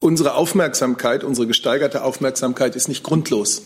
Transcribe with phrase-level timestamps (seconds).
[0.00, 3.62] Unsere Aufmerksamkeit, unsere gesteigerte Aufmerksamkeit ist nicht grundlos.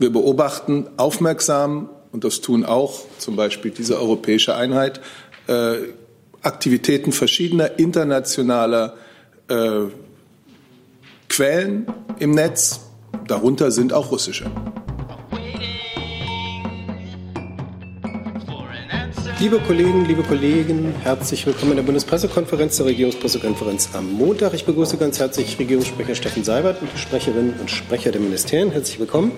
[0.00, 5.00] Wir beobachten aufmerksam, und das tun auch zum Beispiel diese europäische Einheit,
[5.46, 5.76] äh,
[6.42, 8.96] Aktivitäten verschiedener internationaler
[9.48, 9.82] äh,
[11.28, 11.86] Quellen
[12.18, 12.80] im Netz.
[13.28, 14.50] Darunter sind auch russische.
[19.44, 24.54] Liebe Kollegen, liebe Kollegen, herzlich willkommen in der Bundespressekonferenz, der Regierungspressekonferenz am Montag.
[24.54, 28.70] Ich begrüße ganz herzlich Regierungssprecher Steffen Seibert und die Sprecherinnen und Sprecher der Ministerien.
[28.70, 29.32] Herzlich willkommen.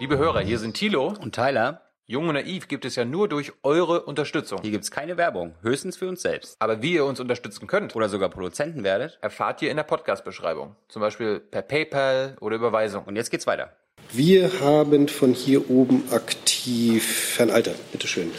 [0.00, 1.80] Liebe Hörer, hier sind Thilo und Tyler.
[2.04, 4.60] Jung und Naiv gibt es ja nur durch eure Unterstützung.
[4.60, 6.56] Hier gibt es keine Werbung, höchstens für uns selbst.
[6.58, 10.76] Aber wie ihr uns unterstützen könnt oder sogar Produzenten werdet, erfahrt ihr in der Podcast-Beschreibung.
[10.88, 13.04] Zum Beispiel per PayPal oder Überweisung.
[13.04, 13.72] Und jetzt geht's weiter.
[14.12, 18.32] Wir haben von hier oben aktiv Herrn Alter, bitteschön.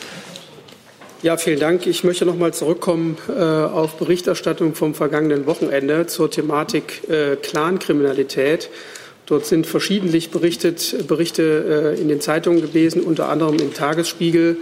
[1.24, 1.88] Ja, vielen Dank.
[1.88, 8.70] Ich möchte noch mal zurückkommen äh, auf Berichterstattung vom vergangenen Wochenende zur Thematik äh, Clankriminalität.
[9.28, 14.58] Dort sind verschiedentlich berichtet, Berichte äh, in den Zeitungen gewesen, unter anderem im Tagesspiegel.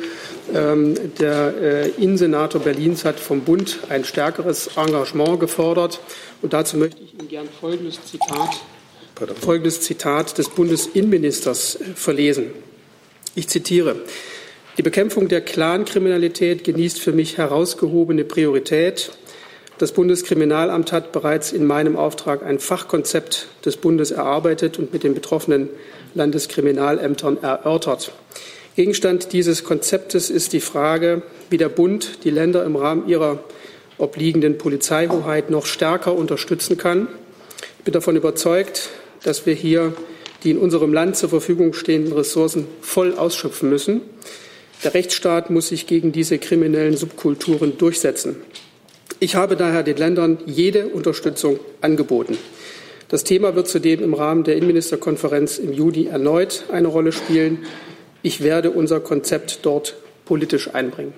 [0.54, 6.02] Ähm, der äh, Innensenator Berlins hat vom Bund ein stärkeres Engagement gefordert.
[6.44, 8.62] Und dazu möchte ich Ihnen gern folgendes Zitat,
[9.39, 12.48] folgendes Zitat des Bundesinnenministers äh, verlesen.
[13.36, 13.98] Ich zitiere.
[14.78, 19.11] Die Bekämpfung der Clankriminalität genießt für mich herausgehobene Priorität.
[19.78, 25.14] Das Bundeskriminalamt hat bereits in meinem Auftrag ein Fachkonzept des Bundes erarbeitet und mit den
[25.14, 25.70] betroffenen
[26.16, 28.11] Landeskriminalämtern erörtert.
[28.76, 33.44] Gegenstand dieses Konzeptes ist die Frage, wie der Bund die Länder im Rahmen ihrer
[33.98, 37.08] obliegenden Polizeihoheit noch stärker unterstützen kann.
[37.80, 38.89] Ich bin davon überzeugt,
[39.23, 39.94] dass wir hier
[40.44, 44.02] die in unserem Land zur Verfügung stehenden Ressourcen voll ausschöpfen müssen.
[44.84, 48.38] Der Rechtsstaat muss sich gegen diese kriminellen Subkulturen durchsetzen.
[49.20, 52.38] Ich habe daher den Ländern jede Unterstützung angeboten.
[53.09, 57.66] Das Thema wird zudem im Rahmen der Innenministerkonferenz im Juni erneut eine Rolle spielen.
[58.22, 59.95] Ich werde unser Konzept dort
[60.26, 61.14] politisch einbringen.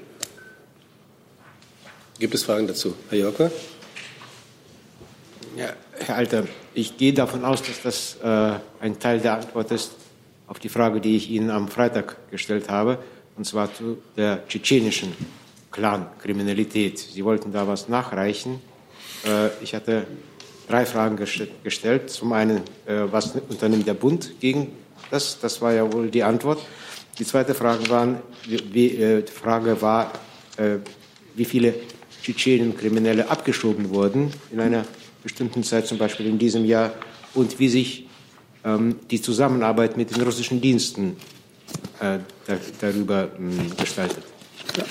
[2.17, 2.93] Gibt es Fragen dazu?
[3.09, 3.51] Herr Jorke?
[5.57, 5.73] Ja,
[6.11, 9.93] Herr Alter, ich gehe davon aus, dass das äh, ein Teil der Antwort ist
[10.45, 12.97] auf die Frage, die ich Ihnen am Freitag gestellt habe,
[13.37, 15.13] und zwar zu der tschetschenischen
[15.71, 16.99] Clan-Kriminalität.
[16.99, 18.59] Sie wollten da was nachreichen.
[19.25, 20.05] Äh, ich hatte
[20.67, 22.09] drei Fragen gestellt.
[22.09, 24.67] Zum einen, äh, was unternimmt der Bund gegen
[25.11, 25.39] das?
[25.39, 26.59] Das war ja wohl die Antwort.
[27.19, 30.11] Die zweite Frage, waren, wie, äh, Frage war,
[31.35, 31.73] wie viele
[32.21, 34.83] Tschetschenen Kriminelle abgeschoben wurden in einer
[35.23, 36.93] bestimmten Zeit, zum Beispiel in diesem Jahr,
[37.33, 38.07] und wie sich
[38.63, 41.17] ähm, die Zusammenarbeit mit den russischen Diensten
[42.81, 44.23] darüber hm, gestaltet.
[44.75, 44.83] Ja.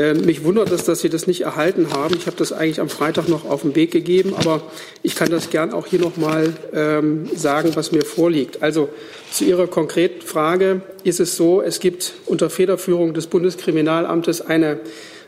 [0.00, 2.16] Ähm, mich wundert es, dass Sie das nicht erhalten haben.
[2.16, 4.62] Ich habe das eigentlich am Freitag noch auf den Weg gegeben, aber
[5.02, 8.62] ich kann das gern auch hier noch mal ähm, sagen, was mir vorliegt.
[8.62, 8.88] Also
[9.30, 14.80] zu Ihrer konkreten Frage ist es so, es gibt unter Federführung des Bundeskriminalamtes eine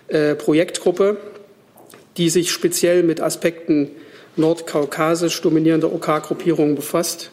[0.09, 1.19] äh, Projektgruppe,
[2.17, 3.91] die sich speziell mit Aspekten
[4.37, 7.31] nordkaukasisch dominierender OK-Gruppierungen befasst.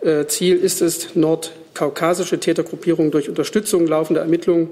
[0.00, 4.68] Äh, Ziel ist es, nordkaukasische Tätergruppierungen durch Unterstützung laufender Ermittlungen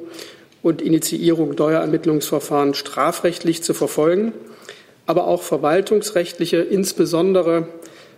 [0.63, 4.33] und Initiierung neuer Ermittlungsverfahren strafrechtlich zu verfolgen,
[5.07, 7.69] aber auch verwaltungsrechtliche, insbesondere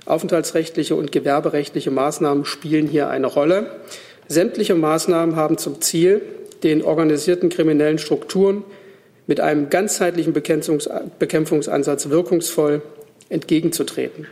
[0.06, 3.70] aufenthaltsrechtliche und gewerberechtliche Maßnahmen spielen hier eine Rolle.
[4.28, 6.22] Sämtliche Maßnahmen haben zum Ziel,
[6.62, 8.64] den organisierten kriminellen Strukturen
[9.30, 12.82] mit einem ganzheitlichen Bekämpfungsansatz wirkungsvoll
[13.28, 14.26] entgegenzutreten.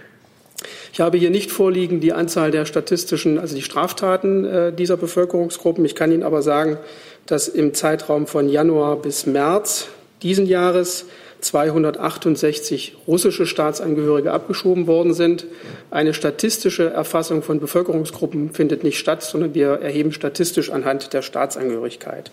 [0.92, 5.84] Ich habe hier nicht vorliegen die Anzahl der statistischen, also die Straftaten äh, dieser Bevölkerungsgruppen.
[5.84, 6.78] Ich kann Ihnen aber sagen,
[7.26, 9.86] dass im Zeitraum von Januar bis März
[10.22, 11.04] diesen Jahres
[11.42, 15.47] 268 russische Staatsangehörige abgeschoben worden sind.
[15.92, 22.32] Eine statistische Erfassung von Bevölkerungsgruppen findet nicht statt, sondern wir erheben statistisch anhand der Staatsangehörigkeit.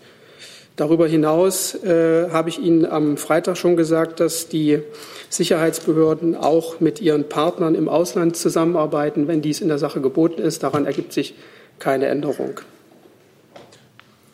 [0.76, 4.82] Darüber hinaus äh, habe ich Ihnen am Freitag schon gesagt, dass die
[5.30, 10.62] Sicherheitsbehörden auch mit ihren Partnern im Ausland zusammenarbeiten, wenn dies in der Sache geboten ist.
[10.62, 11.34] Daran ergibt sich
[11.78, 12.60] keine Änderung.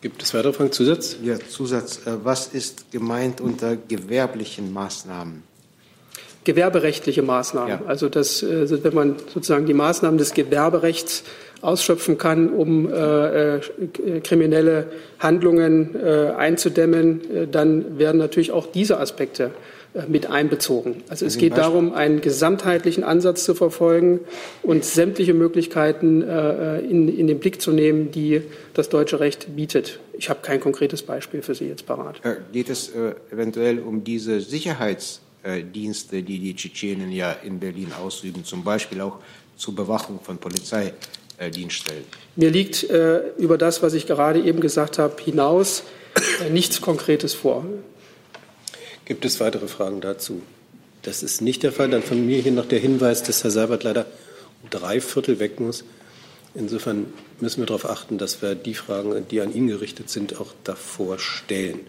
[0.01, 0.73] Gibt es weitere Fragen?
[0.73, 1.15] Zusatz?
[1.23, 2.05] Ja, Zusatz.
[2.05, 5.43] Äh, was ist gemeint unter gewerblichen Maßnahmen?
[6.43, 7.69] Gewerberechtliche Maßnahmen.
[7.69, 7.81] Ja.
[7.87, 11.23] Also, das, also wenn man sozusagen die Maßnahmen des Gewerberechts
[11.63, 13.61] ausschöpfen kann, um äh, äh,
[14.21, 14.87] kriminelle
[15.19, 19.51] Handlungen äh, einzudämmen, äh, dann werden natürlich auch diese Aspekte
[19.93, 21.03] äh, mit einbezogen.
[21.07, 24.19] Also es geht darum, einen gesamtheitlichen Ansatz zu verfolgen
[24.61, 28.41] und sämtliche Möglichkeiten äh, in, in den Blick zu nehmen, die
[28.73, 29.99] das deutsche Recht bietet.
[30.17, 32.19] Ich habe kein konkretes Beispiel für Sie jetzt parat.
[32.51, 37.93] Geht es äh, eventuell um diese Sicherheits äh, Dienste, die die Tschetschenen ja in Berlin
[38.03, 39.19] ausüben, zum Beispiel auch
[39.55, 40.37] zur Bewachung von
[41.37, 42.03] Polizeidienststellen?
[42.35, 45.83] Mir liegt äh, über das, was ich gerade eben gesagt habe, hinaus
[46.45, 47.65] äh, nichts Konkretes vor.
[49.05, 50.41] Gibt es weitere Fragen dazu?
[51.01, 51.89] Das ist nicht der Fall.
[51.89, 54.05] Dann von mir hier noch der Hinweis, dass Herr Seibert leider
[54.61, 55.83] um drei Viertel weg muss.
[56.55, 57.07] Insofern
[57.39, 61.19] müssen wir darauf achten, dass wir die Fragen, die an ihn gerichtet sind, auch davor
[61.19, 61.79] stellen.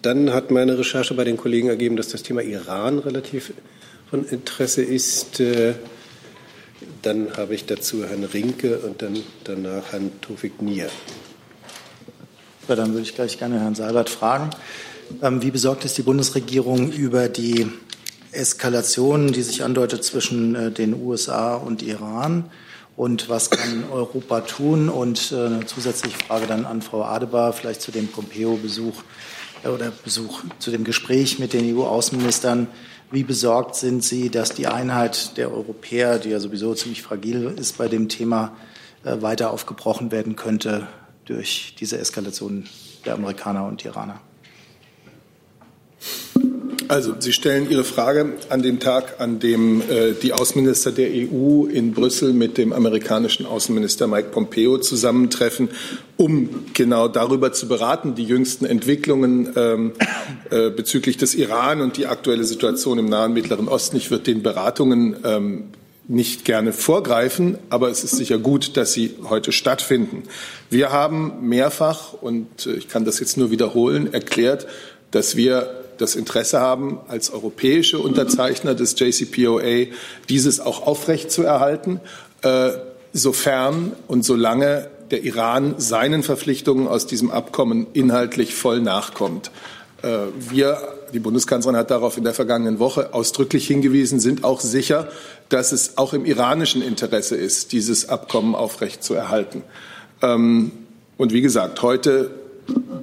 [0.00, 3.52] Dann hat meine Recherche bei den Kollegen ergeben, dass das Thema Iran relativ
[4.08, 5.40] von Interesse ist.
[7.04, 10.88] Dann habe ich dazu Herrn Rinke und dann danach Herrn Tofik Nier.
[12.66, 14.48] Ja, dann würde ich gleich gerne Herrn Seibert fragen.
[15.20, 17.66] Ähm, wie besorgt ist die Bundesregierung über die
[18.32, 22.50] Eskalation, die sich andeutet zwischen äh, den USA und Iran?
[22.96, 24.88] Und was kann Europa tun?
[24.88, 29.02] Und äh, eine zusätzliche Frage dann an Frau Adebar, vielleicht zu dem Pompeo-Besuch
[29.62, 32.68] äh, oder Besuch, zu dem Gespräch mit den EU-Außenministern.
[33.14, 37.78] Wie besorgt sind Sie, dass die Einheit der Europäer, die ja sowieso ziemlich fragil ist
[37.78, 38.56] bei dem Thema,
[39.04, 40.88] weiter aufgebrochen werden könnte
[41.24, 42.64] durch diese Eskalation
[43.04, 44.20] der Amerikaner und Iraner?
[46.88, 51.66] Also, Sie stellen Ihre Frage an dem Tag, an dem äh, die Außenminister der EU
[51.66, 55.70] in Brüssel mit dem amerikanischen Außenminister Mike Pompeo zusammentreffen,
[56.16, 59.92] um genau darüber zu beraten, die jüngsten Entwicklungen ähm,
[60.50, 63.96] äh, bezüglich des Iran und die aktuelle Situation im Nahen Mittleren Osten.
[63.96, 65.64] Ich würde den Beratungen ähm,
[66.06, 70.24] nicht gerne vorgreifen, aber es ist sicher gut, dass sie heute stattfinden.
[70.68, 74.66] Wir haben mehrfach, und äh, ich kann das jetzt nur wiederholen, erklärt,
[75.10, 79.86] dass wir das Interesse haben, als europäische Unterzeichner des JCPOA
[80.28, 82.00] dieses auch aufrechtzuerhalten,
[82.42, 82.70] äh,
[83.12, 89.50] sofern und solange der Iran seinen Verpflichtungen aus diesem Abkommen inhaltlich voll nachkommt.
[90.02, 90.18] Äh,
[90.50, 90.78] wir,
[91.12, 95.08] die Bundeskanzlerin hat darauf in der vergangenen Woche ausdrücklich hingewiesen, sind auch sicher,
[95.48, 99.62] dass es auch im iranischen Interesse ist, dieses Abkommen aufrechtzuerhalten.
[100.22, 100.72] Ähm,
[101.16, 102.30] und wie gesagt, heute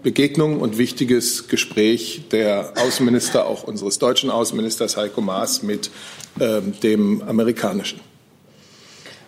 [0.04, 5.92] Begegnung und wichtiges Gespräch der Außenminister, auch unseres deutschen Außenministers Heiko Maas, mit
[6.40, 8.00] ähm, dem amerikanischen.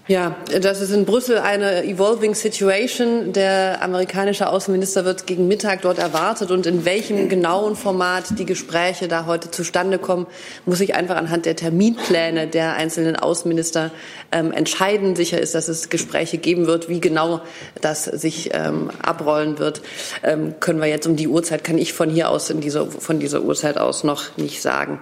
[0.06, 3.32] Ja, das ist in Brüssel eine evolving situation.
[3.32, 9.08] Der amerikanische Außenminister wird gegen Mittag dort erwartet und in welchem genauen Format die Gespräche
[9.08, 10.28] da heute zustande kommen,
[10.66, 13.92] muss ich einfach anhand der Terminpläne der einzelnen Außenminister
[14.34, 15.16] ähm, entscheiden.
[15.16, 16.90] Sicher ist, dass es Gespräche geben wird.
[16.90, 17.40] Wie genau
[17.80, 19.82] das sich ähm, abrollen wird,
[20.22, 23.22] ähm, können wir jetzt um die Uhrzeit, kann ich von hier aus in dieser, von
[23.22, 25.00] dieser Uhrzeit aus noch nicht sagen.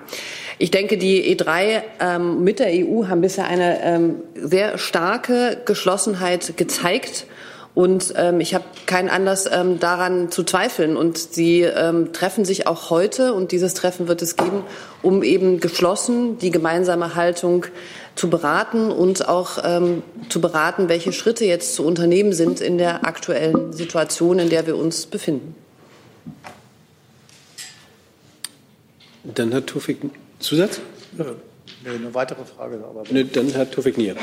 [0.62, 6.58] Ich denke, die E3 ähm, mit der EU haben bisher eine ähm, sehr starke Geschlossenheit
[6.58, 7.26] gezeigt.
[7.74, 10.98] Und ähm, ich habe keinen Anlass ähm, daran zu zweifeln.
[10.98, 14.64] Und sie ähm, treffen sich auch heute, und dieses Treffen wird es geben,
[15.02, 17.66] um eben geschlossen die gemeinsame Haltung
[18.16, 23.06] zu beraten und auch ähm, zu beraten, welche Schritte jetzt zu unternehmen sind in der
[23.06, 25.56] aktuellen Situation, in der wir uns befinden.
[29.24, 30.00] Dann hat Tufik
[30.40, 30.82] Zusatz?
[31.18, 31.26] Ja.
[31.90, 32.84] eine weitere Frage.
[32.84, 34.18] Aber nee, dann Herr Tufik Nier.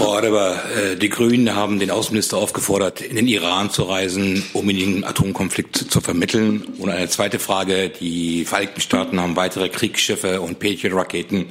[0.00, 4.70] Frau Adeber, äh, die Grünen haben den Außenminister aufgefordert, in den Iran zu reisen, um
[4.70, 6.62] in den Atomkonflikt zu vermitteln.
[6.78, 7.90] Und eine zweite Frage.
[7.90, 11.50] Die Vereinigten Staaten haben weitere Kriegsschiffe und Patriot-Raketen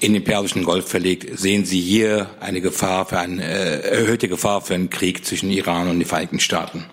[0.00, 1.38] in den Persischen Golf verlegt.
[1.38, 5.88] Sehen Sie hier eine Gefahr für eine äh, erhöhte Gefahr für einen Krieg zwischen Iran
[5.88, 6.84] und den Vereinigten Staaten?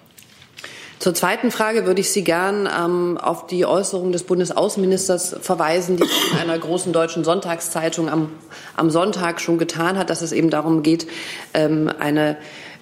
[1.03, 6.03] Zur zweiten Frage würde ich Sie gern ähm, auf die Äußerung des Bundesaußenministers verweisen, die
[6.03, 8.31] in einer großen deutschen Sonntagszeitung am,
[8.77, 11.07] am Sonntag schon getan hat, dass es eben darum geht,
[11.53, 12.37] ähm, eine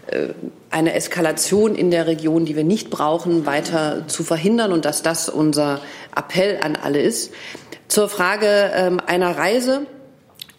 [0.06, 0.36] äh,
[0.70, 5.28] eine Eskalation in der Region, die wir nicht brauchen, weiter zu verhindern und dass das
[5.28, 5.82] unser
[6.16, 7.34] Appell an alle ist.
[7.88, 9.88] Zur Frage ähm, einer Reise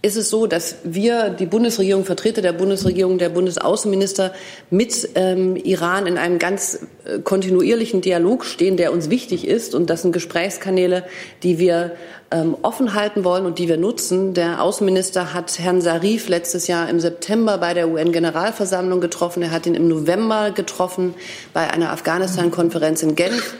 [0.02, 4.32] ist es so, dass wir, die Bundesregierung, Vertreter der Bundesregierung, der Bundesaußenminister
[4.68, 9.76] mit ähm, Iran in einem ganz äh, kontinuierlichen Dialog stehen, der uns wichtig ist.
[9.76, 11.04] Und das sind Gesprächskanäle,
[11.44, 11.92] die wir
[12.32, 14.35] ähm, offen halten wollen und die wir nutzen.
[14.35, 19.44] Der Außenminister hat Herrn Sarif letztes Jahr im September bei der UN-Generalversammlung getroffen.
[19.44, 21.14] Er hat ihn im November getroffen
[21.52, 23.54] bei einer Afghanistan-Konferenz in Genf.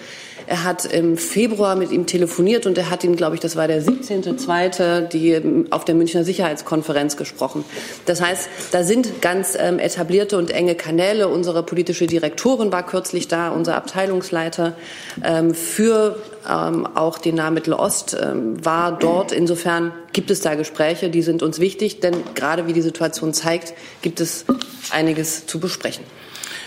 [0.53, 3.69] Er hat im Februar mit ihm telefoniert und er hat ihm, glaube ich, das war
[3.69, 7.65] der 17.2., die auf der Münchner Sicherheitskonferenz gesprochen.
[8.05, 11.29] Das heißt, da sind ganz ähm, etablierte und enge Kanäle.
[11.29, 14.77] Unsere politische Direktorin war kürzlich da, unser Abteilungsleiter
[15.25, 19.33] ähm, für ähm, auch den Nahmittelost ähm, war dort.
[19.33, 23.73] Insofern gibt es da Gespräche, die sind uns wichtig, denn gerade wie die Situation zeigt,
[24.03, 24.45] gibt es
[24.91, 26.05] einiges zu besprechen.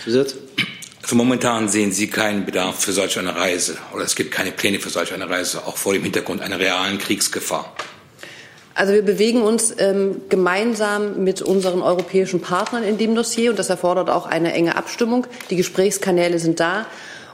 [0.02, 0.34] Zusatz?
[1.06, 4.80] Also momentan sehen Sie keinen Bedarf für solch eine Reise oder es gibt keine Pläne
[4.80, 7.72] für solch eine Reise, auch vor dem Hintergrund einer realen Kriegsgefahr.
[8.74, 13.70] Also wir bewegen uns ähm, gemeinsam mit unseren europäischen Partnern in dem Dossier und das
[13.70, 15.28] erfordert auch eine enge Abstimmung.
[15.48, 16.86] Die Gesprächskanäle sind da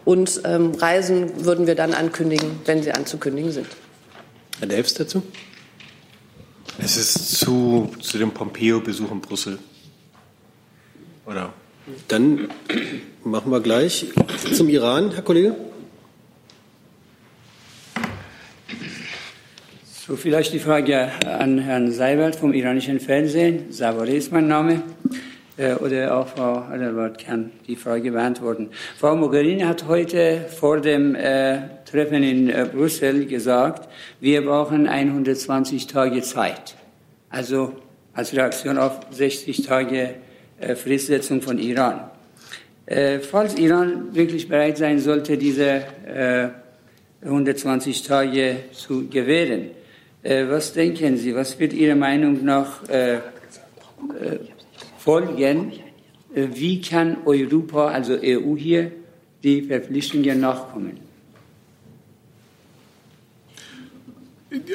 [0.04, 3.68] und ähm, Reisen würden wir dann ankündigen, wenn sie anzukündigen sind.
[4.58, 5.22] Herr Delfs dazu?
[6.76, 9.58] Es ist zu, zu dem Pompeo-Besuch in Brüssel.
[11.24, 11.54] Oder?
[12.06, 12.48] Dann
[13.24, 14.06] machen wir gleich
[14.54, 15.56] zum Iran, Herr Kollege.
[20.06, 23.72] So, vielleicht die Frage an Herrn Seibert vom iranischen Fernsehen.
[23.72, 24.82] Savori ist mein Name.
[25.56, 28.70] Äh, oder auch Frau Adelbert kann die Frage beantworten.
[28.96, 33.88] Frau Mogherini hat heute vor dem äh, Treffen in äh, Brüssel gesagt,
[34.20, 36.76] wir brauchen 120 Tage Zeit.
[37.28, 37.72] Also
[38.14, 40.14] als Reaktion auf 60 Tage äh,
[40.76, 42.10] Fristsetzung von Iran.
[42.86, 45.82] Äh, falls Iran wirklich bereit sein sollte, diese
[47.22, 49.70] 120 Tage zu gewähren,
[50.24, 52.80] was denken Sie, was wird Ihrer Meinung nach
[54.98, 55.72] folgen?
[56.34, 58.92] Wie kann Europa, also EU hier,
[59.42, 61.11] die Verpflichtungen nachkommen?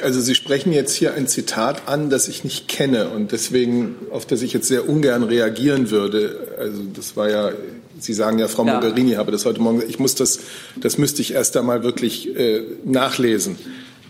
[0.02, 4.26] Also Sie sprechen jetzt hier ein Zitat an, das ich nicht kenne und deswegen, auf
[4.26, 6.54] das ich jetzt sehr ungern reagieren würde.
[6.58, 7.52] Also das war ja,
[7.98, 8.74] Sie sagen ja, Frau ja.
[8.74, 9.82] Mogherini habe das heute Morgen.
[9.86, 10.40] Ich muss das,
[10.76, 13.56] das müsste ich erst einmal wirklich äh, nachlesen.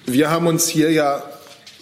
[0.06, 1.22] Wir haben uns hier ja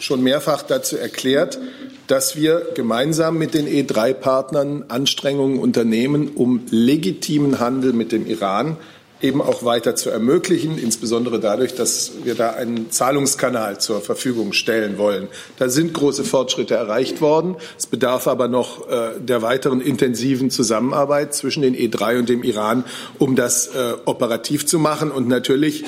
[0.01, 1.59] schon mehrfach dazu erklärt,
[2.07, 8.77] dass wir gemeinsam mit den E3-Partnern Anstrengungen unternehmen, um legitimen Handel mit dem Iran
[9.23, 14.99] eben auch weiter zu ermöglichen, insbesondere dadurch, dass wir da einen Zahlungskanal zur Verfügung stellen
[14.99, 15.29] wollen.
[15.59, 17.57] Da sind große Fortschritte erreicht worden.
[17.79, 22.85] Es bedarf aber noch äh, der weiteren intensiven Zusammenarbeit zwischen den E3 und dem Iran,
[23.19, 25.11] um das äh, operativ zu machen.
[25.11, 25.87] Und natürlich, äh,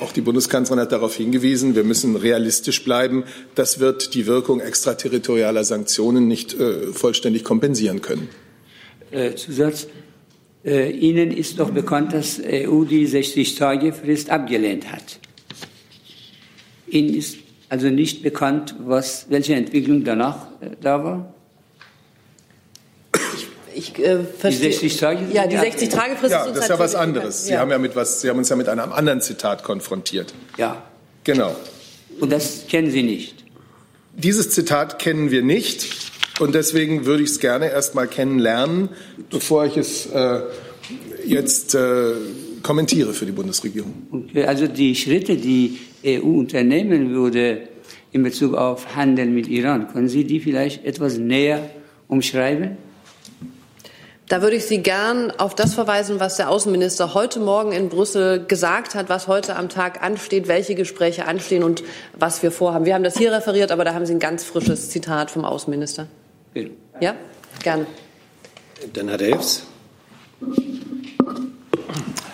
[0.00, 3.24] auch die Bundeskanzlerin hat darauf hingewiesen, wir müssen realistisch bleiben.
[3.56, 8.28] Das wird die Wirkung extraterritorialer Sanktionen nicht äh, vollständig kompensieren können.
[9.10, 9.88] Äh, Zusatz.
[10.64, 15.18] Äh, Ihnen ist doch bekannt, dass EU die 60-Tage-Frist abgelehnt hat.
[16.88, 17.36] Ihnen ist
[17.68, 21.34] also nicht bekannt, was, welche Entwicklung danach äh, da war?
[23.74, 24.70] Ich äh, verstehe.
[24.70, 25.20] Die 60 Tage?
[25.32, 27.44] Ja, die 60 Tage Frist ja, ist das ist ja was anderes.
[27.44, 30.34] Sie haben ja mit was, Sie haben uns ja mit einem anderen Zitat konfrontiert.
[30.56, 30.82] Ja.
[31.24, 31.54] Genau.
[32.18, 33.44] Und das kennen Sie nicht.
[34.14, 36.07] Dieses Zitat kennen wir nicht.
[36.38, 38.90] Und deswegen würde ich es gerne erst mal kennenlernen,
[39.30, 40.40] bevor ich es äh,
[41.24, 42.12] jetzt äh,
[42.62, 43.92] kommentiere für die Bundesregierung.
[44.10, 47.68] Okay, also die Schritte, die EU unternehmen würde
[48.12, 51.70] in Bezug auf Handel mit Iran, können Sie die vielleicht etwas näher
[52.06, 52.78] umschreiben?
[54.28, 58.44] Da würde ich Sie gern auf das verweisen, was der Außenminister heute Morgen in Brüssel
[58.44, 61.82] gesagt hat, was heute am Tag ansteht, welche Gespräche anstehen und
[62.18, 62.84] was wir vorhaben.
[62.84, 66.08] Wir haben das hier referiert, aber da haben Sie ein ganz frisches Zitat vom Außenminister.
[67.00, 67.14] Ja,
[67.62, 67.86] gerne.
[68.92, 69.66] Dann hat er jetzt.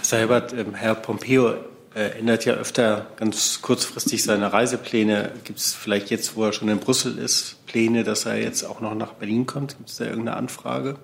[0.02, 1.54] Seibert, ähm, Herr Pompeo
[1.94, 5.33] äh, ändert ja öfter ganz kurzfristig seine Reisepläne.
[5.44, 8.80] Gibt es vielleicht jetzt, wo er schon in Brüssel ist, Pläne, dass er jetzt auch
[8.80, 9.76] noch nach Berlin kommt?
[9.78, 10.97] Gibt es da irgendeine Anfrage?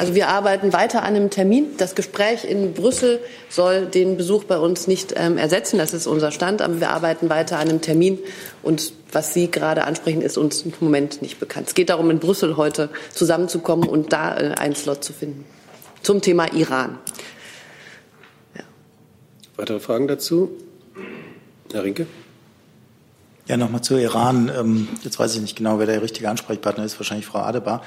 [0.00, 1.76] Also wir arbeiten weiter an einem Termin.
[1.76, 5.76] Das Gespräch in Brüssel soll den Besuch bei uns nicht ähm, ersetzen.
[5.76, 6.62] Das ist unser Stand.
[6.62, 8.18] Aber wir arbeiten weiter an einem Termin.
[8.62, 11.68] Und was Sie gerade ansprechen, ist uns im Moment nicht bekannt.
[11.68, 15.44] Es geht darum, in Brüssel heute zusammenzukommen und da äh, einen Slot zu finden.
[16.02, 16.98] Zum Thema Iran.
[18.56, 18.64] Ja.
[19.56, 20.50] Weitere Fragen dazu?
[21.72, 22.06] Herr Rinke?
[23.48, 24.50] Ja, nochmal zu Iran.
[24.58, 26.98] Ähm, jetzt weiß ich nicht genau, wer der richtige Ansprechpartner ist.
[26.98, 27.82] Wahrscheinlich Frau Adebar.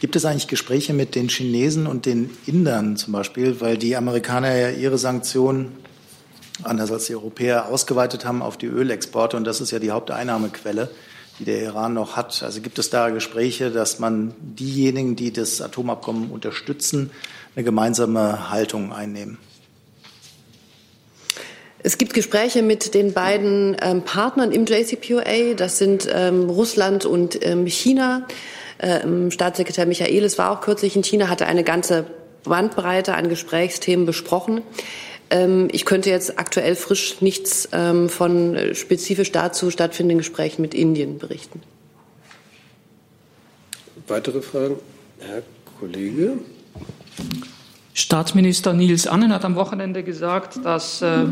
[0.00, 4.56] Gibt es eigentlich Gespräche mit den Chinesen und den Indern zum Beispiel, weil die Amerikaner
[4.56, 5.72] ja ihre Sanktionen
[6.62, 10.90] anders als die Europäer ausgeweitet haben auf die Ölexporte und das ist ja die Haupteinnahmequelle,
[11.38, 12.42] die der Iran noch hat.
[12.42, 17.10] Also gibt es da Gespräche, dass man diejenigen, die das Atomabkommen unterstützen,
[17.54, 19.36] eine gemeinsame Haltung einnehmen?
[21.82, 27.38] Es gibt Gespräche mit den beiden ähm, Partnern im JCPOA, das sind ähm, Russland und
[27.44, 28.26] ähm, China.
[28.80, 32.06] Äh, Staatssekretär Michaelis war auch kürzlich in China, hatte eine ganze
[32.44, 34.62] Bandbreite an Gesprächsthemen besprochen.
[35.30, 41.18] Ähm, ich könnte jetzt aktuell frisch nichts ähm, von spezifisch dazu stattfindenden Gesprächen mit Indien
[41.18, 41.62] berichten.
[44.08, 44.76] Weitere Fragen?
[45.20, 45.42] Herr
[45.78, 46.38] Kollege?
[47.92, 51.24] Staatsminister Niels Annen hat am Wochenende gesagt, dass äh,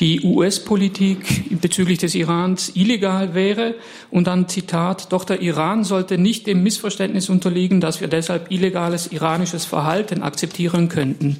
[0.00, 3.76] die US-Politik bezüglich des Irans illegal wäre.
[4.10, 9.12] Und dann Zitat, doch der Iran sollte nicht dem Missverständnis unterliegen, dass wir deshalb illegales
[9.12, 11.38] iranisches Verhalten akzeptieren könnten.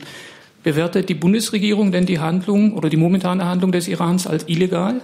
[0.62, 5.00] Bewertet die Bundesregierung denn die Handlung oder die momentane Handlung des Irans als illegal?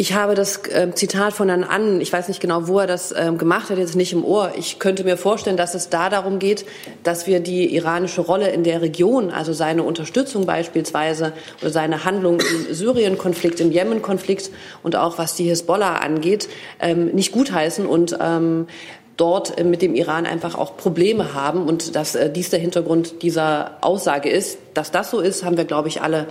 [0.00, 3.10] Ich habe das äh, Zitat von Herrn Annen, ich weiß nicht genau, wo er das
[3.10, 4.52] äh, gemacht hat, jetzt nicht im Ohr.
[4.56, 6.64] Ich könnte mir vorstellen, dass es da darum geht,
[7.02, 12.38] dass wir die iranische Rolle in der Region, also seine Unterstützung beispielsweise oder seine Handlung
[12.38, 14.52] im Syrien-Konflikt, im Jemen-Konflikt
[14.84, 18.68] und auch was die Hisbollah angeht, ähm, nicht gutheißen und ähm,
[19.16, 23.78] dort mit dem Iran einfach auch Probleme haben und dass äh, dies der Hintergrund dieser
[23.80, 24.58] Aussage ist.
[24.74, 26.28] Dass das so ist, haben wir, glaube ich, alle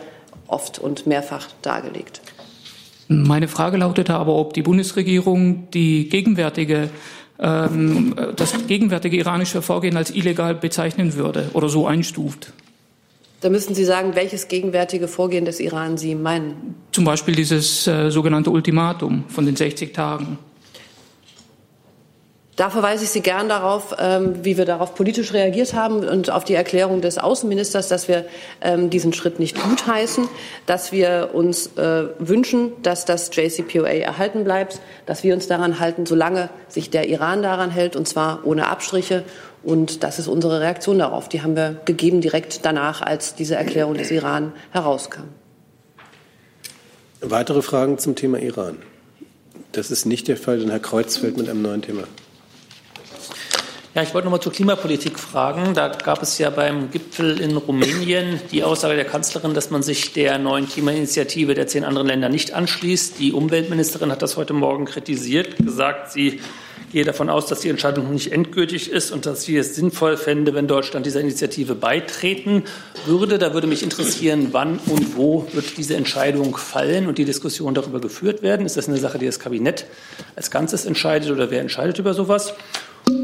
[0.48, 2.22] oft und mehrfach dargelegt.
[3.08, 6.90] Meine Frage lautete aber, ob die Bundesregierung die gegenwärtige,
[7.40, 12.52] ähm, das gegenwärtige iranische Vorgehen als illegal bezeichnen würde oder so einstuft.
[13.40, 16.76] Da müssen Sie sagen, welches gegenwärtige Vorgehen des Iran Sie meinen.
[16.92, 20.40] Zum Beispiel dieses äh, sogenannte Ultimatum von den 60 Tagen.
[22.58, 26.44] Da verweise ich Sie gern darauf, ähm, wie wir darauf politisch reagiert haben und auf
[26.44, 28.26] die Erklärung des Außenministers, dass wir
[28.62, 30.28] ähm, diesen Schritt nicht gutheißen,
[30.66, 36.08] dass wir uns äh, wünschen, dass das JCPOA erhalten bleibt, dass wir uns daran halten,
[36.08, 39.24] solange sich der Iran daran hält, und zwar ohne Abstriche.
[39.62, 41.30] Und das ist unsere Reaktion darauf.
[41.30, 45.26] Die haben wir gegeben direkt danach, als diese Erklärung des Iran herauskam.
[47.22, 48.78] Weitere Fragen zum Thema Iran?
[49.74, 52.06] Das ist nicht der Fall, denn Herr Kreuzfeld mit einem neuen Thema.
[53.98, 55.74] Ja, ich wollte noch mal zur Klimapolitik fragen.
[55.74, 60.14] Da gab es ja beim Gipfel in Rumänien die Aussage der Kanzlerin, dass man sich
[60.14, 63.18] der neuen Klimainitiative der zehn anderen Länder nicht anschließt.
[63.18, 66.42] Die Umweltministerin hat das heute Morgen kritisiert, gesagt, sie
[66.92, 70.16] gehe davon aus, dass die Entscheidung noch nicht endgültig ist und dass sie es sinnvoll
[70.16, 72.66] fände, wenn Deutschland dieser Initiative beitreten
[73.08, 73.40] würde.
[73.40, 78.00] Da würde mich interessieren, wann und wo wird diese Entscheidung fallen und die Diskussion darüber
[78.00, 78.64] geführt werden.
[78.68, 79.86] Ist das eine Sache, die das Kabinett
[80.36, 82.54] als Ganzes entscheidet oder wer entscheidet über sowas?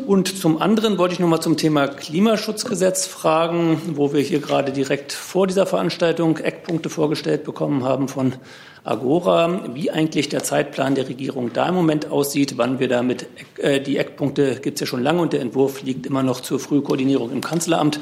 [0.05, 4.71] Und zum anderen wollte ich noch mal zum Thema Klimaschutzgesetz fragen, wo wir hier gerade
[4.71, 8.35] direkt vor dieser Veranstaltung Eckpunkte vorgestellt bekommen haben von
[8.83, 13.79] Agora, wie eigentlich der Zeitplan der Regierung da im Moment aussieht, wann wir damit, äh,
[13.79, 17.31] die Eckpunkte gibt es ja schon lange und der Entwurf liegt immer noch zur Frühkoordinierung
[17.31, 17.99] im Kanzleramt,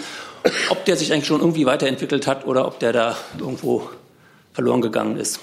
[0.69, 3.89] ob der sich eigentlich schon irgendwie weiterentwickelt hat oder ob der da irgendwo
[4.53, 5.39] verloren gegangen ist.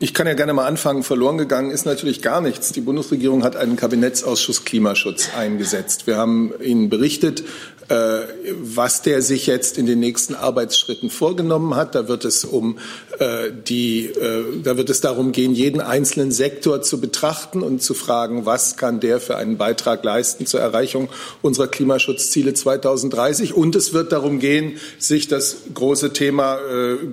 [0.00, 1.02] Ich kann ja gerne mal anfangen.
[1.02, 2.70] Verloren gegangen ist natürlich gar nichts.
[2.70, 6.06] Die Bundesregierung hat einen Kabinettsausschuss Klimaschutz eingesetzt.
[6.06, 7.42] Wir haben Ihnen berichtet,
[7.88, 11.94] was der sich jetzt in den nächsten Arbeitsschritten vorgenommen hat.
[11.94, 12.78] Da wird es um
[13.18, 17.94] äh, die, äh, da wird es darum gehen, jeden einzelnen Sektor zu betrachten und zu
[17.94, 21.08] fragen, was kann der für einen Beitrag leisten zur Erreichung
[21.42, 23.54] unserer Klimaschutzziele 2030.
[23.54, 26.58] Und es wird darum gehen, sich das große Thema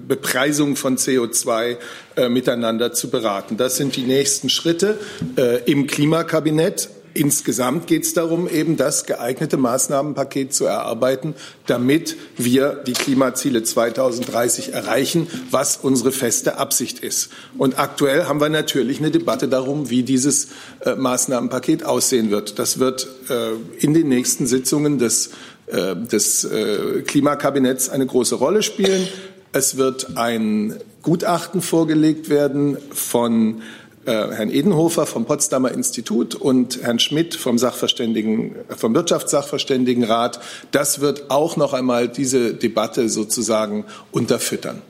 [0.08, 1.78] Bepreisung von CO2
[2.30, 3.58] miteinander zu beraten.
[3.58, 5.00] Das sind die nächsten Schritte
[5.66, 6.90] im Klimakabinett.
[7.16, 11.34] Insgesamt geht es darum, eben das geeignete Maßnahmenpaket zu erarbeiten,
[11.66, 17.30] damit wir die Klimaziele 2030 erreichen, was unsere feste Absicht ist.
[17.58, 20.50] Und aktuell haben wir natürlich eine Debatte darum, wie dieses
[20.82, 22.60] äh, Maßnahmenpaket aussehen wird.
[22.60, 25.30] Das wird äh, in den nächsten Sitzungen des,
[25.68, 29.08] äh, des äh, Klimakabinetts eine große Rolle spielen.
[29.54, 33.62] Es wird ein Gutachten vorgelegt werden von
[34.06, 40.40] äh, Herrn Edenhofer vom Potsdamer Institut und Herrn Schmidt vom Sachverständigen, vom Wirtschaftssachverständigenrat.
[40.72, 44.82] Das wird auch noch einmal diese Debatte sozusagen unterfüttern.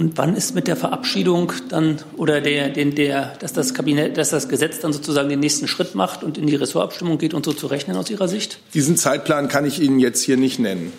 [0.00, 4.30] Und wann ist mit der Verabschiedung dann oder der, den, der, dass das Kabinett, dass
[4.30, 7.52] das Gesetz dann sozusagen den nächsten Schritt macht und in die Ressortabstimmung geht und so
[7.52, 8.60] zu rechnen aus Ihrer Sicht?
[8.72, 10.94] Diesen Zeitplan kann ich Ihnen jetzt hier nicht nennen.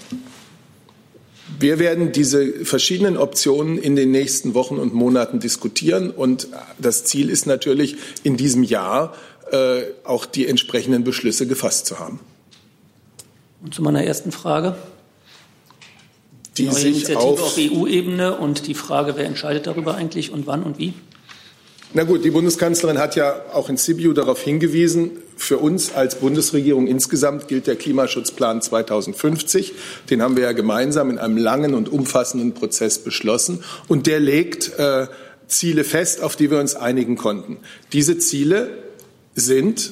[1.62, 6.10] Wir werden diese verschiedenen Optionen in den nächsten Wochen und Monaten diskutieren.
[6.10, 6.48] Und
[6.80, 9.14] das Ziel ist natürlich, in diesem Jahr
[9.52, 12.20] äh, auch die entsprechenden Beschlüsse gefasst zu haben.
[13.62, 14.76] Und zu meiner ersten Frage.
[16.58, 20.48] Die, die neue Initiative auf, auf EU-Ebene und die Frage, wer entscheidet darüber eigentlich und
[20.48, 20.94] wann und wie?
[21.94, 26.88] Na gut, die Bundeskanzlerin hat ja auch in Sibiu darauf hingewiesen, für uns als Bundesregierung
[26.88, 29.74] insgesamt gilt der Klimaschutzplan 2050.
[30.10, 33.62] Den haben wir ja gemeinsam in einem langen und umfassenden Prozess beschlossen.
[33.90, 35.08] Und der legt äh,
[35.48, 37.58] Ziele fest, auf die wir uns einigen konnten.
[37.92, 38.70] Diese Ziele
[39.36, 39.92] sind,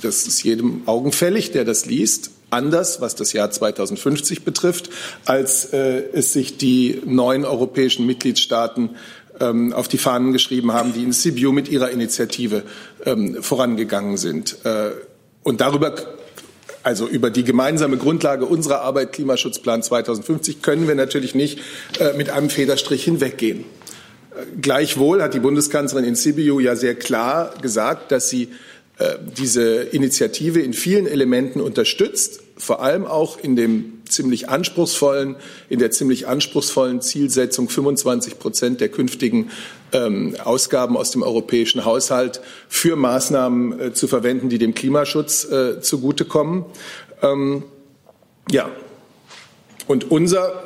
[0.00, 4.88] das ist jedem augenfällig, der das liest, anders, was das Jahr 2050 betrifft,
[5.26, 8.90] als äh, es sich die neuen europäischen Mitgliedstaaten
[9.40, 12.62] ähm, auf die Fahnen geschrieben haben, die in Sibiu mit ihrer Initiative
[13.04, 14.58] ähm, vorangegangen sind.
[14.64, 14.90] Äh,
[15.42, 15.94] und darüber
[16.82, 21.60] also über die gemeinsame Grundlage unserer Arbeit Klimaschutzplan 2050 können wir natürlich nicht
[21.98, 23.60] äh, mit einem Federstrich hinweggehen.
[23.60, 28.48] Äh, gleichwohl hat die Bundeskanzlerin in Sibiu ja sehr klar gesagt, dass sie
[28.98, 35.36] äh, diese Initiative in vielen Elementen unterstützt, vor allem auch in dem ziemlich anspruchsvollen,
[35.68, 39.50] in der ziemlich anspruchsvollen Zielsetzung 25 Prozent der künftigen
[39.92, 45.80] ähm, Ausgaben aus dem europäischen Haushalt für Maßnahmen äh, zu verwenden, die dem Klimaschutz äh,
[45.80, 46.64] zugutekommen.
[47.22, 47.62] Ähm,
[48.50, 48.68] ja.
[49.86, 50.62] Und unser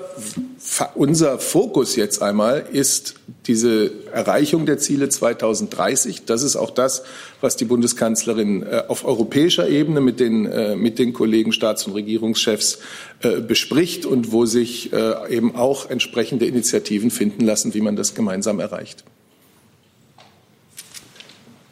[0.94, 6.24] unser Fokus jetzt einmal ist diese Erreichung der Ziele 2030.
[6.24, 7.02] Das ist auch das,
[7.40, 11.92] was die Bundeskanzlerin äh, auf europäischer Ebene mit den, äh, mit den Kollegen Staats- und
[11.92, 12.78] Regierungschefs
[13.20, 14.92] äh, bespricht und wo sich
[15.28, 19.04] eben auch entsprechende Initiativen finden lassen, wie man das gemeinsam erreicht.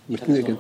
[0.09, 0.59] Möchten Sie gerne?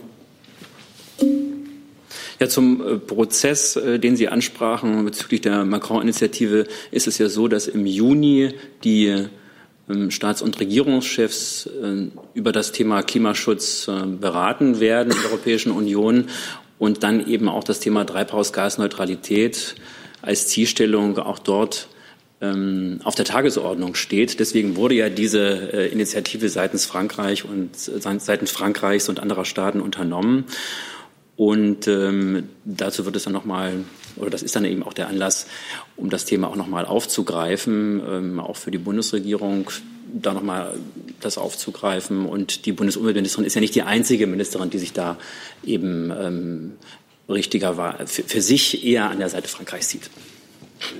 [2.40, 7.48] Ja, zum äh, Prozess, äh, den Sie ansprachen bezüglich der Macron-Initiative, ist es ja so,
[7.48, 9.26] dass im Juni die
[9.90, 16.28] ähm, Staats- und Regierungschefs äh, über das Thema Klimaschutz beraten werden in der Europäischen Union
[16.78, 19.74] und dann eben auch das Thema Treibhausgasneutralität
[20.22, 21.88] als Zielstellung auch dort
[22.40, 24.40] ähm, auf der Tagesordnung steht.
[24.40, 25.40] Deswegen wurde ja diese
[25.92, 30.46] Initiative seitens Frankreich und seitens Frankreichs und anderer Staaten unternommen.
[31.40, 33.72] Und ähm, dazu wird es dann nochmal,
[34.16, 35.46] oder das ist dann eben auch der Anlass,
[35.96, 39.70] um das Thema auch nochmal aufzugreifen, ähm, auch für die Bundesregierung
[40.12, 40.74] da nochmal
[41.22, 42.26] das aufzugreifen.
[42.26, 45.16] Und die Bundesumweltministerin ist ja nicht die einzige Ministerin, die sich da
[45.64, 46.72] eben ähm,
[47.26, 50.10] richtiger war, für, für sich eher an der Seite Frankreichs sieht.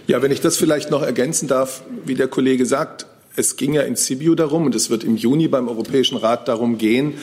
[0.07, 3.05] Ja, wenn ich das vielleicht noch ergänzen darf, wie der Kollege sagt,
[3.37, 6.79] es ging ja in Sibiu darum und es wird im Juni beim Europäischen Rat darum
[6.79, 7.15] gehen,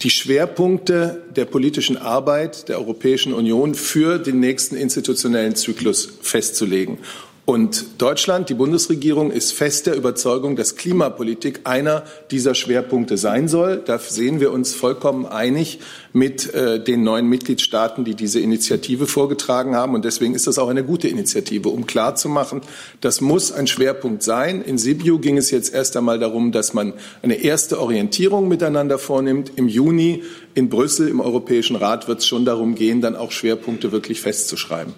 [0.00, 6.98] die Schwerpunkte der politischen Arbeit der Europäischen Union für den nächsten institutionellen Zyklus festzulegen.
[7.44, 13.82] Und Deutschland, die Bundesregierung, ist fest der Überzeugung, dass Klimapolitik einer dieser Schwerpunkte sein soll.
[13.84, 15.80] Da sehen wir uns vollkommen einig
[16.12, 19.96] mit äh, den neuen Mitgliedstaaten, die diese Initiative vorgetragen haben.
[19.96, 22.60] Und deswegen ist das auch eine gute Initiative, um klarzumachen,
[23.00, 24.62] das muss ein Schwerpunkt sein.
[24.62, 29.50] In Sibiu ging es jetzt erst einmal darum, dass man eine erste Orientierung miteinander vornimmt.
[29.56, 30.22] Im Juni
[30.54, 34.94] in Brüssel im Europäischen Rat wird es schon darum gehen, dann auch Schwerpunkte wirklich festzuschreiben.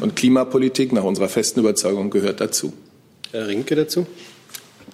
[0.00, 2.72] Und Klimapolitik nach unserer festen Überzeugung gehört dazu.
[3.32, 4.06] Herr Rinke dazu.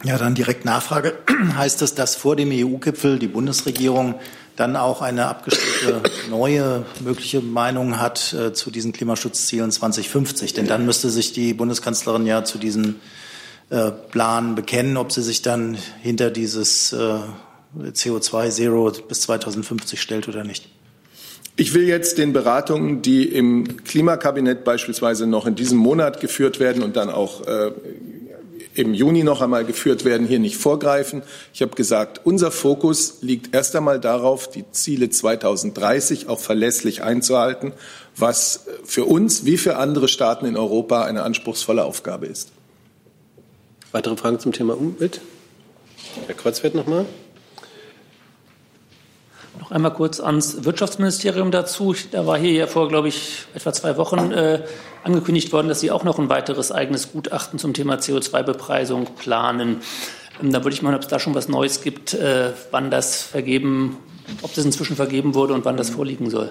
[0.04, 1.14] Ja, dann direkt Nachfrage.
[1.56, 4.14] Heißt das, dass vor dem EU-Gipfel die Bundesregierung
[4.56, 10.54] dann auch eine abgestimmte neue mögliche Meinung hat äh, zu diesen Klimaschutzzielen 2050?
[10.54, 13.00] Denn dann müsste sich die Bundeskanzlerin ja zu diesen
[13.68, 17.18] äh, Plan bekennen, ob sie sich dann hinter dieses äh,
[17.78, 20.68] CO2-Zero bis 2050 stellt oder nicht.
[21.60, 26.82] Ich will jetzt den Beratungen, die im Klimakabinett beispielsweise noch in diesem Monat geführt werden
[26.82, 27.72] und dann auch äh,
[28.72, 31.22] im Juni noch einmal geführt werden, hier nicht vorgreifen.
[31.52, 37.74] Ich habe gesagt, unser Fokus liegt erst einmal darauf, die Ziele 2030 auch verlässlich einzuhalten,
[38.16, 42.52] was für uns wie für andere Staaten in Europa eine anspruchsvolle Aufgabe ist.
[43.92, 45.20] Weitere Fragen zum Thema Umwelt?
[46.26, 47.04] Herr Kreuzfeld nochmal.
[49.70, 51.94] Noch einmal kurz ans Wirtschaftsministerium dazu.
[52.10, 54.64] Da war hier ja vor, glaube ich, etwa zwei Wochen äh,
[55.04, 59.80] angekündigt worden, dass Sie auch noch ein weiteres eigenes Gutachten zum Thema CO2-Bepreisung planen.
[60.42, 63.22] Ähm, da würde ich mal, ob es da schon was Neues gibt, äh, wann das
[63.22, 63.98] vergeben,
[64.42, 66.50] ob das inzwischen vergeben wurde und wann das vorliegen soll.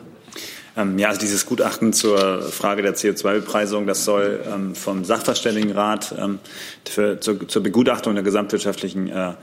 [0.80, 6.40] Ähm, ja, also dieses Gutachten zur Frage der CO2-Bepreisung, das soll ähm, vom Sachverständigenrat ähm,
[6.88, 9.34] für, zur, zur, Begutachtung der gesamtwirtschaftlichen äh,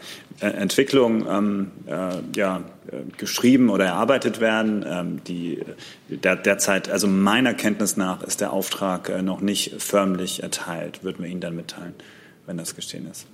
[0.40, 4.84] äh Entwicklung ähm, äh, ja, äh, geschrieben oder erarbeitet werden.
[4.88, 5.62] Ähm, die,
[6.08, 11.04] der, derzeit, also meiner Kenntnis nach, ist der Auftrag äh, noch nicht förmlich erteilt.
[11.04, 11.94] Würden wir Ihnen dann mitteilen,
[12.46, 13.26] wenn das geschehen ist.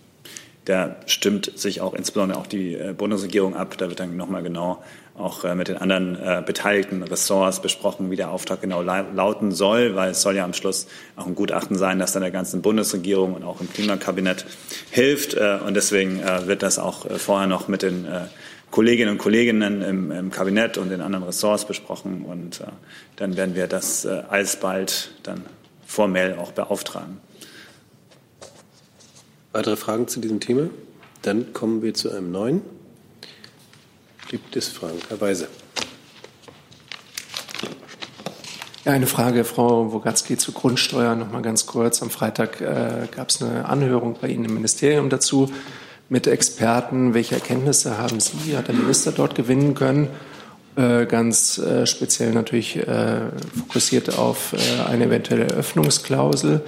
[0.67, 3.77] Der stimmt sich auch insbesondere auch die äh, Bundesregierung ab.
[3.79, 4.83] Da wird dann nochmal genau
[5.17, 9.95] auch äh, mit den anderen äh, beteiligten Ressorts besprochen, wie der Auftrag genau lauten soll,
[9.95, 13.35] weil es soll ja am Schluss auch ein Gutachten sein, das dann der ganzen Bundesregierung
[13.35, 14.47] und auch im Klimakabinett
[14.91, 15.35] hilft.
[15.35, 18.07] Äh, und deswegen äh, wird das auch äh, vorher noch mit den
[18.71, 22.25] Kolleginnen und Kollegen im, im, Kabinett und den anderen Ressorts besprochen.
[22.25, 22.63] Und
[23.17, 25.43] dann werden wir das alsbald dann
[25.87, 27.19] formell auch beauftragen.
[29.53, 30.71] Weitere Fragen zu diesem Thema?
[31.23, 32.63] Dann kommen wir zu einem neuen.
[34.29, 34.99] Gibt es Fragen?
[35.09, 35.49] Herr Weise.
[38.85, 42.03] Eine Frage, Frau Wogatzki, zur Grundsteuer noch mal ganz kurz.
[42.03, 45.53] Am Freitag äh, gab es eine Anhörung bei Ihnen im Ministerium dazu
[46.09, 47.15] mit Experten.
[47.15, 50.09] Welche Erkenntnisse haben Sie, hat der Minister dort gewinnen können?
[50.77, 56.63] äh, ganz äh, speziell natürlich äh, fokussiert auf äh, eine eventuelle Öffnungsklausel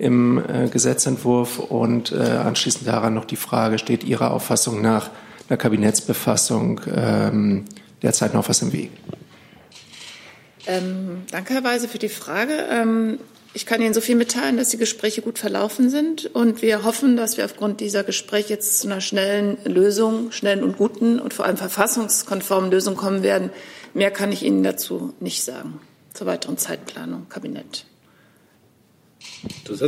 [0.00, 5.10] im äh, Gesetzentwurf und äh, anschließend daran noch die Frage, steht Ihrer Auffassung nach
[5.48, 7.64] einer Kabinettsbefassung ähm,
[8.02, 8.90] derzeit noch was im Weg?
[10.66, 12.52] Ähm, danke, Herr Weise, für die Frage.
[12.70, 13.18] Ähm,
[13.52, 17.16] ich kann Ihnen so viel mitteilen, dass die Gespräche gut verlaufen sind und wir hoffen,
[17.16, 21.44] dass wir aufgrund dieser Gespräche jetzt zu einer schnellen Lösung, schnellen und guten und vor
[21.44, 23.50] allem verfassungskonformen Lösung kommen werden.
[23.92, 25.80] Mehr kann ich Ihnen dazu nicht sagen.
[26.14, 27.84] Zur weiteren Zeitplanung, Kabinett.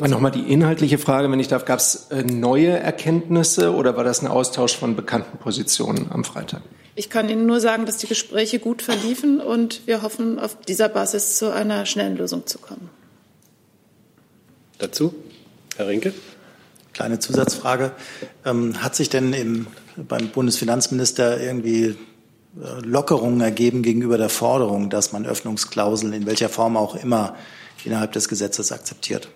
[0.08, 4.22] Nochmal die inhaltliche Frage, wenn ich darf, gab es äh, neue Erkenntnisse oder war das
[4.22, 6.62] ein Austausch von bekannten Positionen am Freitag?
[6.94, 10.88] Ich kann Ihnen nur sagen, dass die Gespräche gut verliefen und wir hoffen, auf dieser
[10.88, 12.90] Basis zu einer schnellen Lösung zu kommen.
[14.78, 15.14] Dazu,
[15.76, 16.12] Herr Rinke.
[16.92, 17.92] Kleine Zusatzfrage.
[18.44, 19.66] Ähm, hat sich denn im,
[19.96, 21.84] beim Bundesfinanzminister irgendwie
[22.60, 27.34] äh, Lockerungen ergeben gegenüber der Forderung, dass man Öffnungsklauseln in welcher Form auch immer
[27.84, 29.28] innerhalb des Gesetzes akzeptiert?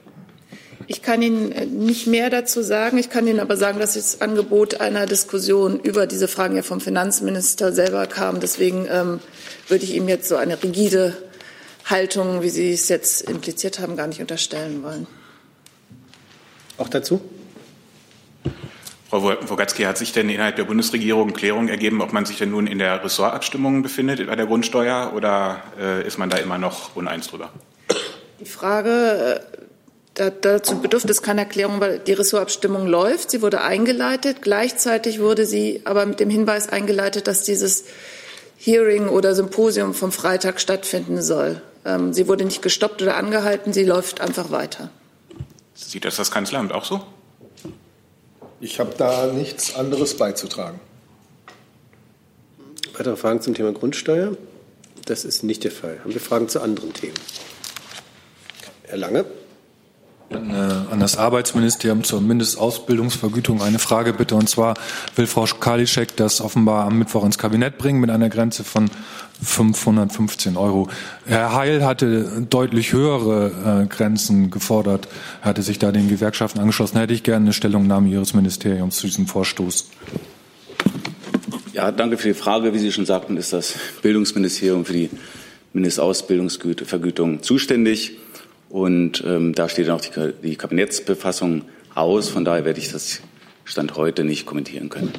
[0.88, 2.98] Ich kann Ihnen äh, nicht mehr dazu sagen.
[2.98, 6.80] Ich kann Ihnen aber sagen, dass das Angebot einer Diskussion über diese Fragen ja vom
[6.80, 8.40] Finanzminister selber kam.
[8.40, 9.20] Deswegen ähm,
[9.68, 11.16] würde ich ihm jetzt so eine rigide
[11.84, 15.06] Haltung, wie Sie es jetzt impliziert haben, gar nicht unterstellen wollen.
[16.78, 17.20] Auch dazu?
[19.08, 22.66] Frau Wogatzki, hat sich denn innerhalb der Bundesregierung Klärung ergeben, ob man sich denn nun
[22.66, 27.28] in der Ressortabstimmung befindet bei der Grundsteuer oder äh, ist man da immer noch uneins
[27.28, 27.50] drüber?
[28.40, 29.56] Die Frage äh,
[30.16, 33.30] da, dazu bedurfte es keiner Erklärung, weil die Ressortabstimmung läuft.
[33.30, 34.40] Sie wurde eingeleitet.
[34.40, 37.84] Gleichzeitig wurde sie aber mit dem Hinweis eingeleitet, dass dieses
[38.58, 41.60] Hearing oder Symposium vom Freitag stattfinden soll.
[41.84, 43.74] Ähm, sie wurde nicht gestoppt oder angehalten.
[43.74, 44.90] Sie läuft einfach weiter.
[45.74, 47.04] Sieht das das Kanzleramt auch so?
[48.58, 50.80] Ich habe da nichts anderes beizutragen.
[52.96, 54.34] Weitere Fragen zum Thema Grundsteuer?
[55.04, 55.98] Das ist nicht der Fall.
[56.02, 57.14] Haben wir Fragen zu anderen Themen?
[58.88, 59.24] Herr Lange.
[60.30, 60.54] An, äh,
[60.92, 64.34] an das Arbeitsministerium zur Mindestausbildungsvergütung eine Frage bitte.
[64.34, 64.74] Und zwar
[65.14, 68.90] will Frau Kalischek das offenbar am Mittwoch ins Kabinett bringen mit einer Grenze von
[69.42, 70.88] 515 Euro.
[71.26, 75.08] Herr Heil hatte deutlich höhere äh, Grenzen gefordert.
[75.42, 76.98] Er hatte sich da den Gewerkschaften angeschlossen.
[76.98, 79.88] Hätte ich gerne eine Stellungnahme Ihres Ministeriums zu diesem Vorstoß.
[81.72, 82.72] Ja, danke für die Frage.
[82.72, 85.10] Wie Sie schon sagten, ist das Bildungsministerium für die
[85.72, 88.16] Mindestausbildungsvergütung zuständig.
[88.76, 90.10] Und ähm, da steht dann auch die,
[90.42, 91.62] die Kabinettsbefassung
[91.94, 92.28] aus.
[92.28, 93.22] Von daher werde ich das
[93.64, 95.12] Stand heute nicht kommentieren können.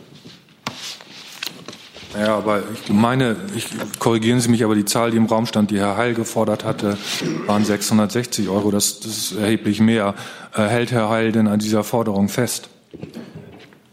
[2.15, 3.65] Ja, aber ich meine, ich,
[3.97, 6.99] korrigieren Sie mich, aber die Zahl, die im Raum stand, die Herr Heil gefordert hatte,
[7.47, 8.69] waren 660 Euro.
[8.69, 10.13] Das, das ist erheblich mehr.
[10.53, 12.69] Äh, hält Herr Heil denn an dieser Forderung fest?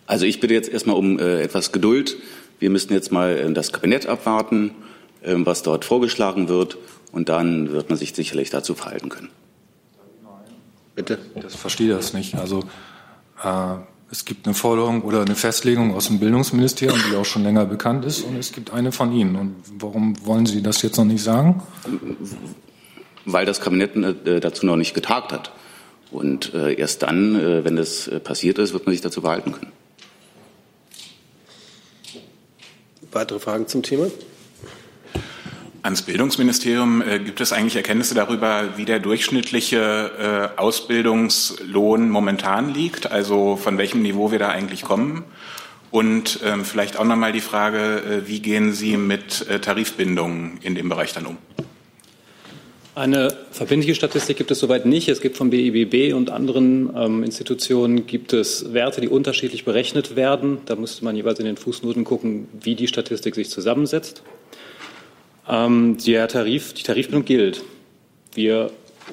[0.07, 2.19] Also ich bitte jetzt erstmal um äh, etwas Geduld.
[2.59, 4.73] Wir müssen jetzt mal äh, das Kabinett abwarten,
[5.23, 6.77] äh, was dort vorgeschlagen wird.
[7.13, 9.31] Und dann wird man sich sicherlich dazu verhalten können.
[10.95, 11.19] Bitte?
[11.41, 12.37] Das verstehe das nicht.
[12.37, 12.61] Also
[13.43, 13.77] äh,
[14.11, 18.05] es gibt eine Forderung oder eine Festlegung aus dem Bildungsministerium, die auch schon länger bekannt
[18.05, 19.35] ist, und es gibt eine von Ihnen.
[19.35, 21.63] Und warum wollen Sie das jetzt noch nicht sagen?
[23.25, 25.51] Weil das Kabinett äh, dazu noch nicht getagt hat.
[26.13, 29.73] Und äh, erst dann, äh, wenn das passiert ist, wird man sich dazu verhalten können.
[33.11, 34.07] Weitere Fragen zum Thema?
[35.85, 43.13] Ans Bildungsministerium äh, gibt es eigentlich Erkenntnisse darüber, wie der durchschnittliche äh, Ausbildungslohn momentan liegt,
[43.13, 45.25] also von welchem Niveau wir da eigentlich kommen?
[45.91, 50.75] Und ähm, vielleicht auch noch mal die Frage, äh, wie gehen Sie mit Tarifbindungen in
[50.75, 51.37] dem Bereich dann um?
[52.95, 55.11] Eine verbindliche Statistik gibt es soweit nicht.
[55.11, 60.61] Es gibt vom BIBB und anderen ähm, Institutionen gibt es Werte, die unterschiedlich berechnet werden.
[60.65, 64.23] Da müsste man jeweils in den Fußnoten gucken, wie die Statistik sich zusammensetzt.
[65.49, 67.63] Ähm, der Tarif, die Tarifbindung gilt.
[68.35, 68.71] Wir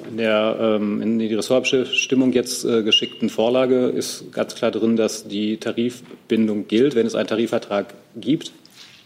[0.08, 5.28] in der ähm, in die Ressortabstimmung jetzt äh, geschickten Vorlage ist ganz klar drin, dass
[5.28, 6.94] die Tarifbindung gilt.
[6.94, 8.52] Wenn es einen Tarifvertrag gibt,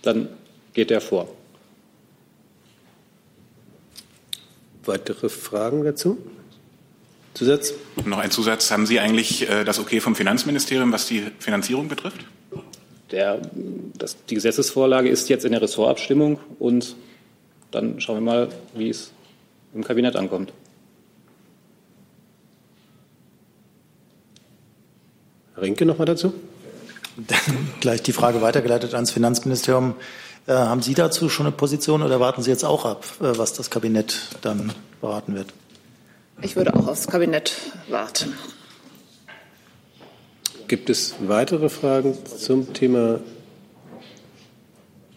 [0.03, 0.29] dann
[0.75, 1.29] geht der vor.
[4.85, 6.19] Weitere Fragen dazu?
[7.35, 7.75] Zusatz?
[8.05, 8.71] Noch ein Zusatz.
[8.71, 12.25] Haben Sie eigentlich äh, das Okay vom Finanzministerium, was die Finanzierung betrifft?
[13.11, 13.41] Der,
[13.99, 16.97] das, die Gesetzesvorlage ist jetzt in der Ressortabstimmung und
[17.71, 19.13] dann schauen wir mal, wie es
[19.75, 20.53] im Kabinett ankommt.
[25.57, 26.35] Rinke noch mal dazu?
[27.81, 29.95] Gleich die Frage weitergeleitet ans Finanzministerium.
[30.47, 33.55] Äh, haben Sie dazu schon eine Position oder warten Sie jetzt auch ab, äh, was
[33.55, 35.53] das Kabinett dann beraten wird?
[36.43, 37.53] Ich würde auch aufs Kabinett
[37.89, 38.35] warten.
[40.69, 43.21] Gibt es weitere Fragen zum Thema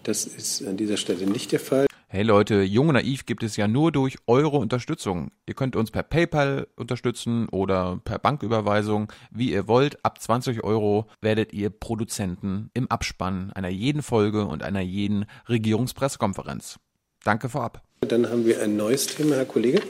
[0.03, 1.85] Das ist an dieser Stelle nicht der Fall.
[2.11, 5.29] Hey Leute, Jung und Naiv gibt es ja nur durch eure Unterstützung.
[5.45, 10.03] Ihr könnt uns per PayPal unterstützen oder per Banküberweisung, wie ihr wollt.
[10.03, 16.79] Ab 20 Euro werdet ihr Produzenten im Abspann einer jeden Folge und einer jeden Regierungspressekonferenz.
[17.23, 17.83] Danke vorab.
[18.01, 19.83] Dann haben wir ein neues Thema, Herr Kollege.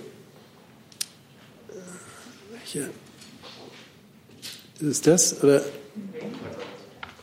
[2.66, 2.90] Hier.
[4.82, 5.62] Ist das oder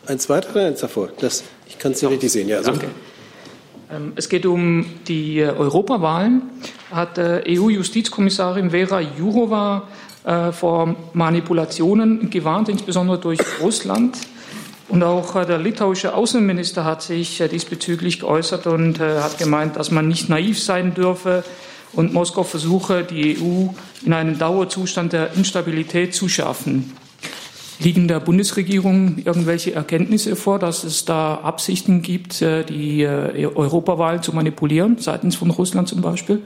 [0.06, 1.10] ein zweiter oder eins davor?
[1.20, 2.48] Das, ich kann es nicht richtig sehen.
[2.48, 2.70] Ja, so.
[2.70, 2.88] Danke.
[3.90, 6.42] Ähm, Es geht um die äh, Europawahlen.
[6.90, 9.84] Hat äh, EU-Justizkommissarin Vera Jourova
[10.24, 14.16] äh, vor Manipulationen gewarnt, insbesondere durch Russland.
[14.88, 20.28] Und auch der litauische Außenminister hat sich diesbezüglich geäußert und hat gemeint, dass man nicht
[20.28, 21.42] naiv sein dürfe
[21.92, 23.66] und Moskau versuche, die EU
[24.04, 26.92] in einen Dauerzustand der Instabilität zu schaffen.
[27.78, 34.22] Liegen der Bundesregierung irgendwelche Erkenntnisse vor, dass es da Absichten gibt, äh, die äh, Europawahlen
[34.22, 36.40] zu manipulieren, seitens von Russland zum Beispiel?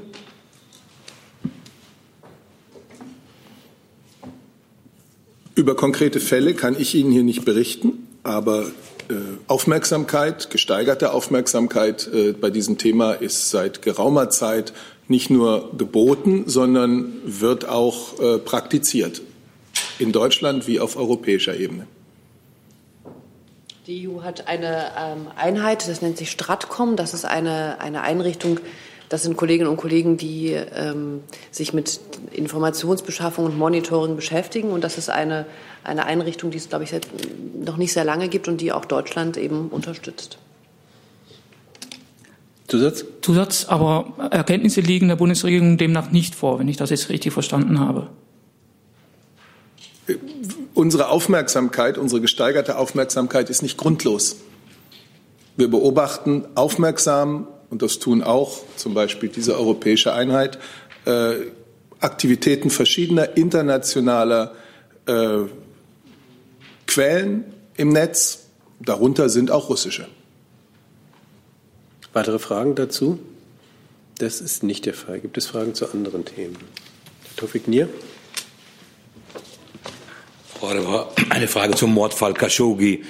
[5.54, 8.62] Über konkrete Fälle kann ich Ihnen hier nicht berichten, aber
[9.08, 9.14] äh,
[9.46, 14.72] Aufmerksamkeit, gesteigerte Aufmerksamkeit bei diesem Thema ist seit geraumer Zeit
[15.06, 18.14] nicht nur geboten, sondern wird auch
[18.44, 19.22] praktiziert.
[20.00, 21.86] In Deutschland wie auf europäischer Ebene.
[23.86, 26.96] Die EU hat eine ähm, Einheit, das nennt sich Stratcom.
[26.96, 28.60] Das ist eine, eine Einrichtung,
[29.10, 32.00] das sind Kolleginnen und Kollegen, die ähm, sich mit
[32.32, 34.70] Informationsbeschaffung und Monitoring beschäftigen.
[34.70, 35.44] Und das ist eine,
[35.84, 37.06] eine Einrichtung, die es, glaube ich, seit,
[37.62, 40.38] noch nicht sehr lange gibt und die auch Deutschland eben unterstützt.
[42.68, 43.04] Zusatz?
[43.20, 47.80] Zusatz, aber Erkenntnisse liegen der Bundesregierung demnach nicht vor, wenn ich das jetzt richtig verstanden
[47.80, 48.08] habe.
[50.80, 54.36] Unsere Aufmerksamkeit, unsere gesteigerte Aufmerksamkeit ist nicht grundlos.
[55.58, 60.58] Wir beobachten aufmerksam, und das tun auch zum Beispiel diese europäische Einheit,
[61.04, 61.34] äh,
[62.00, 64.54] Aktivitäten verschiedener internationaler
[65.04, 65.40] äh,
[66.86, 67.44] Quellen
[67.76, 68.46] im Netz.
[68.80, 70.08] Darunter sind auch russische.
[72.14, 73.18] Weitere Fragen dazu?
[74.16, 75.20] Das ist nicht der Fall.
[75.20, 76.56] Gibt es Fragen zu anderen Themen?
[76.56, 77.90] Herr Tofik Nier?
[80.60, 83.02] Frau Adebar, eine Frage zum Mordfall Khashoggi.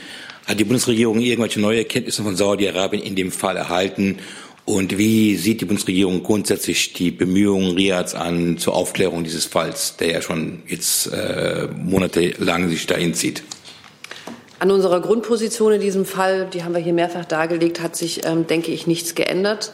[0.46, 4.20] Hat die Bundesregierung irgendwelche neue Erkenntnisse von Saudi-Arabien in dem Fall erhalten?
[4.66, 10.12] Und wie sieht die Bundesregierung grundsätzlich die Bemühungen Riads an zur Aufklärung dieses Falls, der
[10.12, 13.42] ja schon jetzt äh, monatelang sich dahin zieht?
[14.60, 18.46] An unserer Grundposition in diesem Fall, die haben wir hier mehrfach dargelegt, hat sich, ähm,
[18.46, 19.72] denke ich, nichts geändert.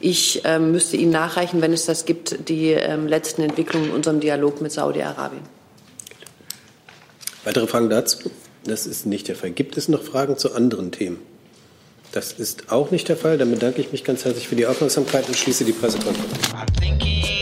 [0.00, 4.20] Ich ähm, müsste Ihnen nachreichen, wenn es das gibt, die ähm, letzten Entwicklungen in unserem
[4.20, 5.57] Dialog mit Saudi-Arabien.
[7.48, 8.30] Weitere Fragen dazu?
[8.64, 9.52] Das ist nicht der Fall.
[9.52, 11.18] Gibt es noch Fragen zu anderen Themen?
[12.12, 13.38] Das ist auch nicht der Fall.
[13.38, 17.37] Dann bedanke ich mich ganz herzlich für die Aufmerksamkeit und schließe die Pressekonferenz.